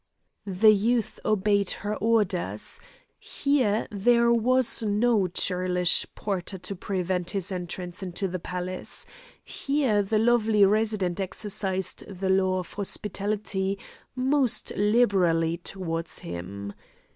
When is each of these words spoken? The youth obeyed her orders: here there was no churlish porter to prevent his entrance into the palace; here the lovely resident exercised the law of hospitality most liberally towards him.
The 0.47 0.71
youth 0.73 1.19
obeyed 1.23 1.69
her 1.85 1.95
orders: 1.97 2.79
here 3.19 3.87
there 3.91 4.33
was 4.33 4.81
no 4.81 5.27
churlish 5.27 6.07
porter 6.15 6.57
to 6.57 6.75
prevent 6.75 7.29
his 7.29 7.51
entrance 7.51 8.01
into 8.01 8.27
the 8.27 8.39
palace; 8.39 9.05
here 9.43 10.01
the 10.01 10.17
lovely 10.17 10.65
resident 10.65 11.19
exercised 11.19 12.03
the 12.07 12.29
law 12.29 12.57
of 12.57 12.73
hospitality 12.73 13.77
most 14.15 14.71
liberally 14.75 15.57
towards 15.57 16.17
him. 16.17 16.73